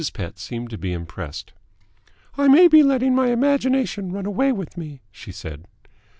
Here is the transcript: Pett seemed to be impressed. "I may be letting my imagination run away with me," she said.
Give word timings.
Pett 0.15 0.39
seemed 0.39 0.71
to 0.71 0.79
be 0.79 0.93
impressed. 0.93 1.53
"I 2.35 2.47
may 2.47 2.67
be 2.67 2.81
letting 2.81 3.13
my 3.13 3.27
imagination 3.27 4.11
run 4.11 4.25
away 4.25 4.51
with 4.51 4.75
me," 4.75 5.03
she 5.11 5.31
said. 5.31 5.67